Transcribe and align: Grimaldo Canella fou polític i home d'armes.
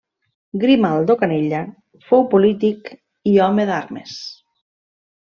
Grimaldo 0.61 1.15
Canella 1.17 1.59
fou 2.07 2.25
polític 2.31 2.89
i 3.33 3.35
home 3.49 3.67
d'armes. 3.71 4.15